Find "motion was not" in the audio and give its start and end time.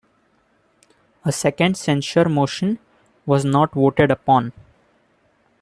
2.27-3.73